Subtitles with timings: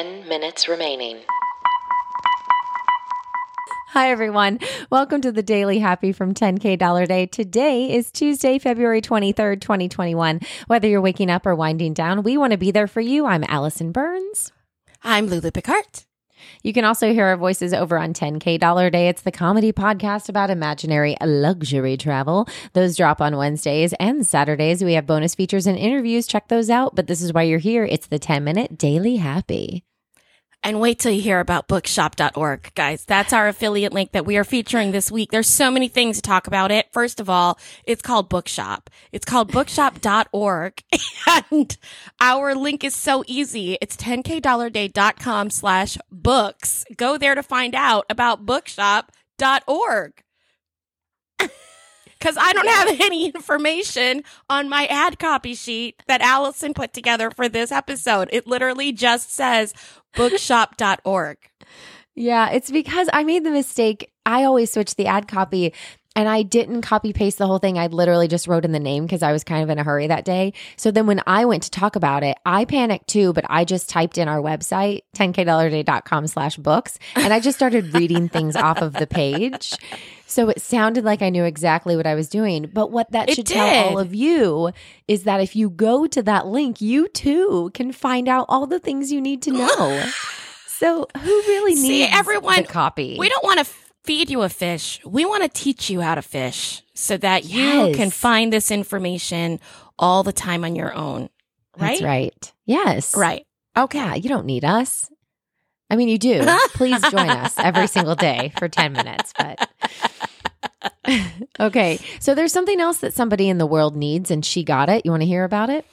[0.00, 1.18] 10 minutes remaining.
[3.88, 4.58] Hi, everyone.
[4.88, 7.26] Welcome to the Daily Happy from 10K Dollar Day.
[7.26, 10.40] Today is Tuesday, February 23rd, 2021.
[10.68, 13.26] Whether you're waking up or winding down, we want to be there for you.
[13.26, 14.52] I'm Allison Burns.
[15.02, 16.04] I'm Lulu Picard.
[16.62, 19.08] You can also hear our voices over on 10K Dollar Day.
[19.08, 22.48] It's the comedy podcast about imaginary luxury travel.
[22.72, 24.82] Those drop on Wednesdays and Saturdays.
[24.82, 26.26] We have bonus features and interviews.
[26.26, 26.94] Check those out.
[26.94, 27.84] But this is why you're here.
[27.84, 29.84] It's the 10 minute Daily Happy.
[30.62, 33.04] And wait till you hear about bookshop.org, guys.
[33.06, 35.30] That's our affiliate link that we are featuring this week.
[35.30, 36.86] There's so many things to talk about it.
[36.92, 38.90] First of all, it's called Bookshop.
[39.10, 40.82] It's called bookshop.org.
[41.52, 41.76] And
[42.20, 43.78] our link is so easy.
[43.80, 46.84] It's 10kdollarday.com slash books.
[46.96, 50.22] Go there to find out about bookshop.org.
[52.20, 57.30] Cause I don't have any information on my ad copy sheet that Allison put together
[57.30, 58.28] for this episode.
[58.32, 59.74] It literally just says
[60.14, 61.38] bookshop.org.
[62.14, 64.10] Yeah, it's because I made the mistake.
[64.26, 65.72] I always switch the ad copy
[66.16, 67.78] and I didn't copy paste the whole thing.
[67.78, 70.08] I literally just wrote in the name because I was kind of in a hurry
[70.08, 70.52] that day.
[70.76, 73.88] So then when I went to talk about it, I panicked too, but I just
[73.88, 78.92] typed in our website, 10kdollarday.com slash books, and I just started reading things off of
[78.92, 79.72] the page.
[80.30, 82.70] So it sounded like I knew exactly what I was doing.
[82.72, 84.70] But what that It should tell all of you
[85.08, 88.78] is that if you go to that link, you too can find out all the
[88.78, 90.04] things you need to know.
[90.80, 93.16] So who really needs See, everyone, copy?
[93.18, 93.66] We don't want to
[94.02, 94.98] feed you a fish.
[95.04, 99.60] We want to teach you how to fish so that you can find this information
[99.98, 101.28] all the time on your own.
[101.76, 101.90] Right?
[101.90, 102.52] That's right.
[102.64, 103.14] Yes.
[103.14, 103.46] Right.
[103.76, 103.98] Okay.
[103.98, 105.10] Yeah, you don't need us.
[105.90, 106.46] I mean, you do.
[106.74, 109.32] Please join us every single day for 10 minutes.
[109.36, 109.68] But
[111.60, 111.98] okay.
[112.20, 115.04] So there's something else that somebody in the world needs, and she got it.
[115.04, 115.84] You want to hear about it?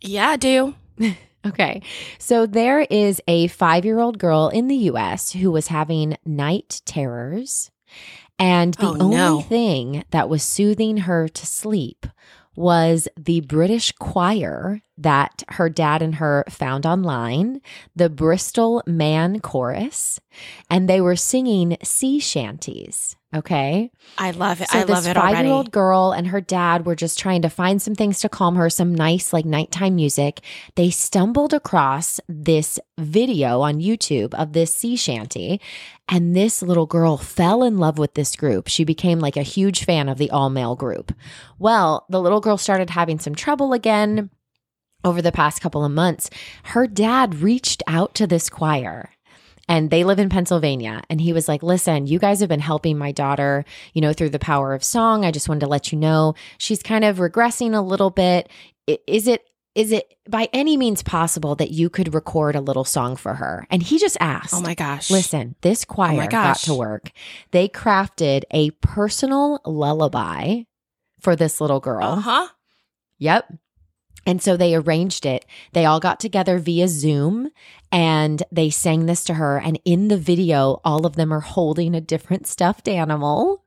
[0.00, 0.74] Yeah, I do.
[1.46, 1.82] Okay.
[2.18, 6.80] So there is a five year old girl in the US who was having night
[6.86, 7.70] terrors.
[8.38, 9.40] And the Oh, only no.
[9.42, 12.06] thing that was soothing her to sleep
[12.56, 17.60] was the British choir that her dad and her found online,
[17.96, 20.20] the Bristol Man Chorus,
[20.70, 23.16] and they were singing sea shanties.
[23.34, 23.90] Okay.
[24.16, 24.68] I love it.
[24.68, 27.42] So I this love it five year old girl and her dad were just trying
[27.42, 30.40] to find some things to calm her, some nice like nighttime music.
[30.76, 35.60] They stumbled across this video on YouTube of this sea shanty,
[36.08, 38.68] and this little girl fell in love with this group.
[38.68, 41.12] She became like a huge fan of the all male group.
[41.58, 44.30] Well, the little girl started having some trouble again
[45.04, 46.30] over the past couple of months.
[46.64, 49.10] Her dad reached out to this choir
[49.68, 51.02] and they live in Pennsylvania.
[51.08, 54.30] And he was like, Listen, you guys have been helping my daughter, you know, through
[54.30, 55.24] the power of song.
[55.24, 58.48] I just wanted to let you know she's kind of regressing a little bit.
[59.06, 63.16] Is it, is it by any means possible that you could record a little song
[63.16, 63.66] for her?
[63.70, 65.10] And he just asked, oh my gosh.
[65.10, 67.10] Listen, this choir got to work.
[67.50, 70.62] They crafted a personal lullaby
[71.20, 72.04] for this little girl.
[72.04, 72.48] Uh huh.
[73.18, 73.52] Yep.
[74.26, 75.44] And so they arranged it.
[75.72, 77.50] They all got together via Zoom
[77.92, 79.58] and they sang this to her.
[79.58, 83.64] And in the video, all of them are holding a different stuffed animal.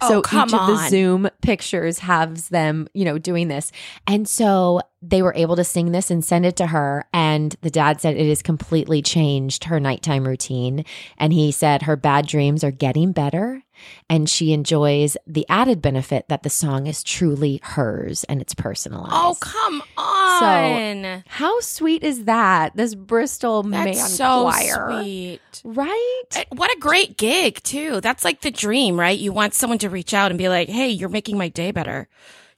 [0.00, 0.90] Oh, so Oh, come each of the on.
[0.90, 3.72] Zoom pictures has them, you know, doing this.
[4.06, 7.06] And so they were able to sing this and send it to her.
[7.12, 10.84] And the dad said it has completely changed her nighttime routine.
[11.18, 13.63] And he said her bad dreams are getting better.
[14.08, 19.12] And she enjoys the added benefit that the song is truly hers and it's personalized.
[19.12, 21.02] Oh, come on.
[21.04, 22.76] So, How sweet is that?
[22.76, 25.00] This Bristol That's man so choir.
[25.02, 25.40] sweet.
[25.64, 26.22] Right?
[26.36, 28.00] Uh, What a great gig, too.
[28.00, 29.18] That's like the dream, right?
[29.18, 32.08] You want someone to reach out and be like, hey, you're making my day better.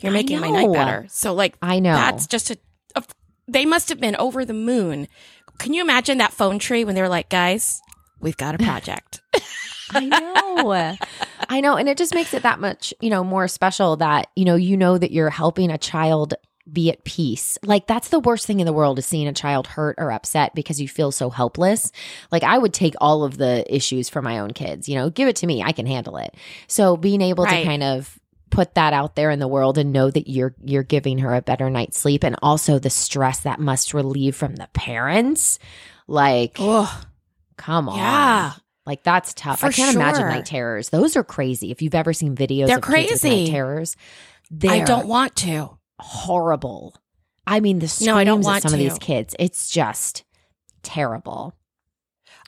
[0.00, 1.06] You're making my night better.
[1.08, 1.94] So, like, I know.
[1.94, 2.58] That's just a,
[2.94, 3.02] a.
[3.48, 5.08] They must have been over the moon.
[5.58, 7.80] Can you imagine that phone tree when they were like, guys,
[8.20, 9.22] we've got a project?
[9.94, 10.96] I know.
[11.48, 11.76] I know.
[11.76, 14.76] And it just makes it that much, you know, more special that, you know, you
[14.76, 16.34] know that you're helping a child
[16.72, 17.58] be at peace.
[17.62, 20.54] Like that's the worst thing in the world is seeing a child hurt or upset
[20.54, 21.92] because you feel so helpless.
[22.32, 25.28] Like I would take all of the issues for my own kids, you know, give
[25.28, 25.62] it to me.
[25.62, 26.34] I can handle it.
[26.66, 27.60] So being able Right.
[27.60, 28.18] to kind of
[28.50, 31.42] put that out there in the world and know that you're you're giving her a
[31.42, 35.58] better night's sleep and also the stress that must relieve from the parents.
[36.06, 37.02] Like oh,
[37.58, 37.98] come on.
[37.98, 38.52] yeah.
[38.86, 39.60] Like that's tough.
[39.60, 40.90] For I can't imagine night terrors.
[40.90, 41.70] Those are crazy.
[41.70, 43.50] If you've ever seen videos They're with night crazy.
[43.50, 43.96] terrors,
[44.50, 45.78] they're I don't want to.
[45.98, 46.94] horrible.
[47.46, 50.24] I mean, the screams No, I don't want of some of these kids, it's just
[50.82, 51.54] terrible.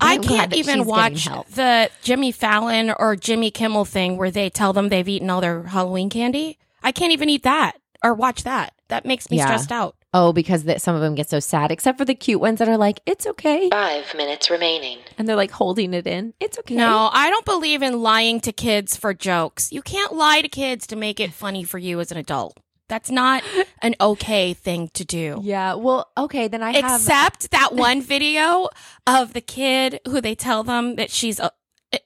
[0.00, 4.88] I can't even watch the Jimmy Fallon or Jimmy Kimmel thing where they tell them
[4.88, 6.58] they've eaten all their Halloween candy.
[6.82, 8.72] I can't even eat that or watch that.
[8.88, 9.44] That makes me Yeah.
[9.46, 9.96] stressed out.
[10.14, 12.68] Oh, because that some of them get so sad, except for the cute ones that
[12.68, 14.98] are like, "It's okay," Five minutes remaining.
[15.16, 16.34] and they're like holding it in.
[16.38, 16.74] It's okay.
[16.74, 19.72] No, I don't believe in lying to kids for jokes.
[19.72, 22.58] You can't lie to kids to make it funny for you as an adult.
[22.88, 23.42] That's not
[23.82, 25.40] an okay thing to do.
[25.42, 25.74] Yeah.
[25.74, 26.46] Well, okay.
[26.46, 27.00] Then I have.
[27.00, 28.68] Except that one video
[29.06, 31.48] of the kid who they tell them that she's uh,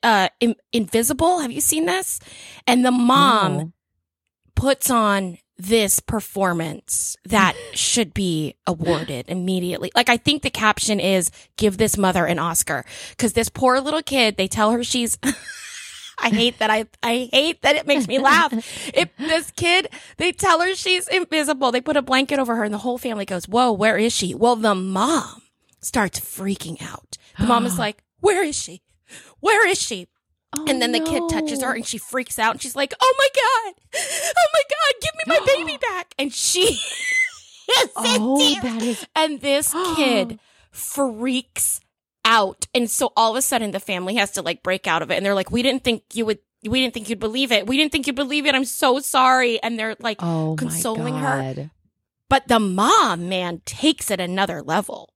[0.04, 1.40] uh, in- invisible.
[1.40, 2.20] Have you seen this?
[2.68, 3.72] And the mom No.
[4.54, 9.90] puts on this performance that should be awarded immediately.
[9.94, 12.84] Like I think the caption is give this mother an Oscar
[13.18, 15.18] cuz this poor little kid, they tell her she's
[16.18, 18.52] I hate that I I hate that it makes me laugh.
[18.94, 21.72] If this kid, they tell her she's invisible.
[21.72, 24.34] They put a blanket over her and the whole family goes, "Whoa, where is she?"
[24.34, 25.42] Well, the mom
[25.80, 27.16] starts freaking out.
[27.38, 28.82] The mom is like, "Where is she?
[29.40, 30.08] Where is she?"
[30.58, 33.14] Oh, And then the kid touches her and she freaks out and she's like, "Oh
[33.18, 33.74] my god!
[33.94, 36.60] Oh my god, give me my baby back!" And she
[37.80, 39.06] is Oh, that is.
[39.14, 40.38] And this kid
[40.70, 41.80] freaks
[42.24, 42.66] out.
[42.74, 45.16] And so all of a sudden the family has to like break out of it
[45.16, 47.66] and they're like, "We didn't think you would we didn't think you'd believe it.
[47.66, 48.54] We didn't think you'd believe it.
[48.54, 51.70] I'm so sorry." And they're like Oh, consoling her.
[52.28, 55.12] But the mom, man, takes it another level.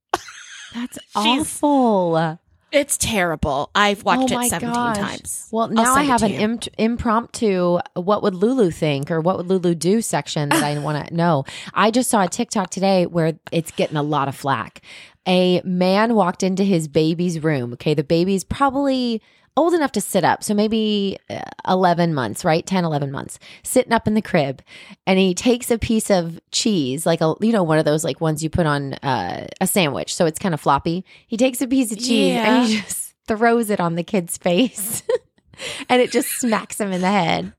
[0.73, 2.39] That's awful.
[2.73, 3.71] It's terrible.
[3.75, 4.97] I've watched Oh it 17 gosh.
[4.97, 5.49] times.
[5.51, 10.01] Well, now I have an impromptu what would Lulu think or what would Lulu do
[10.01, 11.45] section that I want to know.
[11.75, 14.83] I just saw a TikTok today where it's getting a lot of flack.
[15.27, 17.73] A man walked into his baby's room.
[17.75, 19.21] Okay, the baby's probably
[19.61, 20.43] old enough to sit up.
[20.43, 22.65] So maybe uh, 11 months, right?
[22.65, 24.63] 10, 11 months, sitting up in the crib.
[25.07, 28.21] And he takes a piece of cheese, like a, you know, one of those like
[28.21, 30.15] ones you put on uh, a sandwich.
[30.15, 31.05] So it's kind of floppy.
[31.27, 35.03] He takes a piece of cheese and he just throws it on the kid's face.
[35.89, 37.53] and it just smacks him in the head.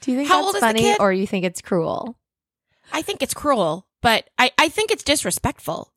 [0.00, 2.16] Do you think How that's old is the funny or you think it's cruel?
[2.92, 5.92] I think it's cruel, but I, I think it's disrespectful.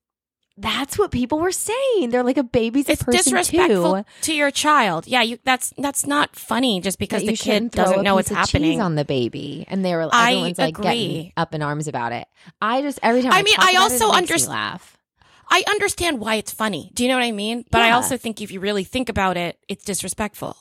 [0.61, 2.09] That's what people were saying.
[2.09, 4.09] They're like a baby's a person disrespectful too.
[4.23, 5.07] to your child.
[5.07, 8.81] Yeah, you that's that's not funny just because the kid doesn't know what's happening.
[8.81, 12.27] on the baby, and they were I everyone's like getting up in arms about it.
[12.61, 14.97] I just every time I, I mean, I also me laugh.
[15.51, 16.91] I understand why it's funny.
[16.94, 17.65] Do you know what I mean?
[17.71, 20.56] But I also think if you really think about it, it's disrespectful.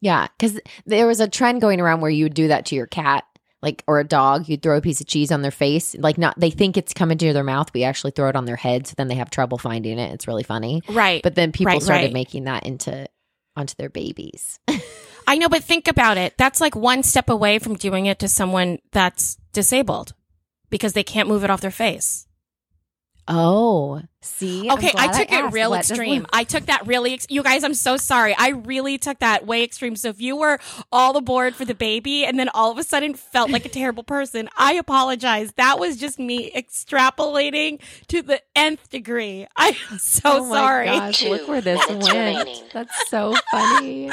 [0.00, 2.86] Yeah, because there was a trend going around where you would do that to your
[2.86, 3.24] cat,
[3.64, 4.48] like or a dog.
[4.48, 7.18] You'd throw a piece of cheese on their face, like not they think it's coming
[7.18, 9.30] to their mouth, but you actually throw it on their head, so then they have
[9.30, 10.12] trouble finding it.
[10.12, 10.82] It's really funny.
[10.88, 11.22] Right.
[11.22, 12.12] But then people Right, started right.
[12.12, 13.08] making that into
[13.56, 14.60] onto their babies.
[15.26, 16.34] I know, but think about it.
[16.36, 20.12] That's like one step away from doing it to someone that's disabled
[20.68, 22.23] because they can't move it off their face.
[23.26, 24.70] Oh, see.
[24.70, 26.22] Okay, I glad took it real What extreme.
[26.22, 28.34] Lou- I took that really, ex- you guys, I'm so sorry.
[28.36, 29.96] I really took that way extreme.
[29.96, 30.58] So if you were
[30.92, 34.02] all aboard for the baby and then all of a sudden felt like a terrible
[34.02, 35.52] person, I apologize.
[35.56, 39.46] That was just me extrapolating to the nth degree.
[39.56, 40.86] I'm so oh my sorry.
[40.86, 42.64] Gosh, look where this went.
[42.72, 44.10] That's so funny.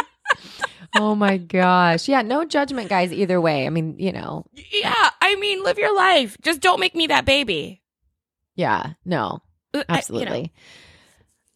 [0.95, 2.07] oh my gosh.
[2.07, 3.65] Yeah, no judgment, guys, either way.
[3.65, 6.37] I mean, you know, Yeah, I mean, live your life.
[6.41, 7.80] Just don't make me that baby.
[8.61, 9.41] Yeah, no,
[9.73, 9.85] Uh, I- you know.
[9.89, 10.53] absolutely.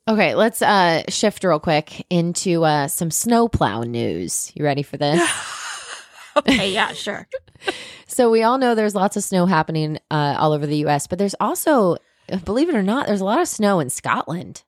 [0.08, 4.52] Okay, let's uh shift real quick into uh some snowplow news.
[4.56, 5.22] You ready for this?
[6.38, 7.28] okay, yeah, sure.
[8.08, 11.18] so we all know there's lots of snow happening uh all over the US, but
[11.20, 11.98] there's also
[12.44, 14.64] believe it or not, there's a lot of snow in Scotland.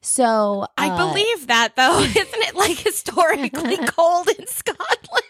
[0.00, 2.00] So I uh, believe that though.
[2.02, 5.24] Isn't it like historically cold in Scotland?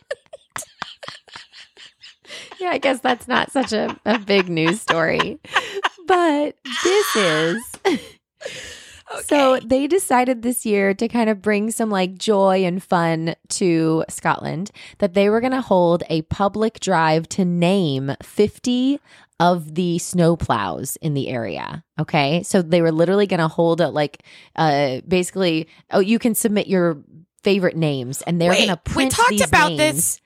[2.58, 5.38] Yeah, I guess that's not such a, a big news story.
[6.12, 7.64] But this is.
[9.24, 14.04] So they decided this year to kind of bring some like joy and fun to
[14.08, 18.98] Scotland that they were going to hold a public drive to name 50
[19.38, 21.84] of the snowplows in the area.
[22.00, 22.42] Okay.
[22.42, 24.22] So they were literally going to hold a like
[24.56, 27.02] uh basically oh you can submit your
[27.42, 29.78] favorite names and they're going to print we talked about names.
[29.78, 30.20] this.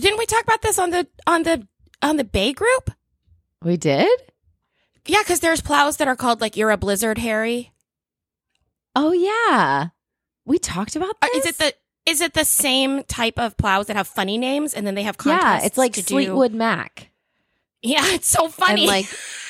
[0.00, 1.66] Didn't we talk about this on the on the
[2.02, 2.92] on the Bay group?
[3.64, 4.08] We did?
[5.06, 7.72] Yeah, because there's plows that are called like you're a blizzard, Harry.
[8.94, 9.88] Oh yeah.
[10.44, 11.46] We talked about Or this.
[11.46, 11.74] Is it the
[12.10, 15.18] is it the same type of plows that have funny names and then they have
[15.18, 15.62] contests?
[15.62, 17.10] Yeah, it's like to do- Mac
[17.82, 18.82] Yeah, it's so funny.
[18.82, 19.06] and like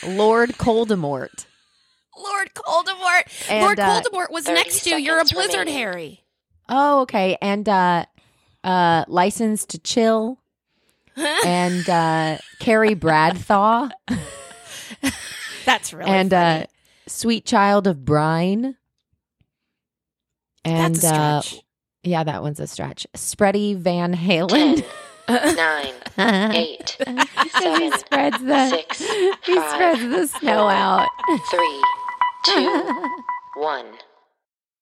[0.07, 1.47] Lord Coldemort.
[2.19, 3.51] Lord Coldemort.
[3.51, 5.75] And, Lord uh, Coldemort was next to you're a blizzard, remaining.
[5.75, 6.25] Harry.
[6.69, 7.37] Oh, okay.
[7.43, 8.07] And uh
[8.65, 10.39] uh License to Chill
[11.17, 13.91] and uh Carrie Bradthaw
[15.67, 16.63] That's really and funny.
[16.63, 16.67] uh
[17.09, 18.77] Sweet Child of Brine.
[20.65, 21.43] And That's a uh
[22.03, 23.07] yeah, that one's a stretch.
[23.15, 24.85] Spready Van Halen.
[25.29, 25.95] nine,
[26.55, 31.09] eight, he spreads the six, he five, spreads the snow out.
[31.51, 31.83] three,
[32.45, 33.11] two,
[33.57, 33.87] one.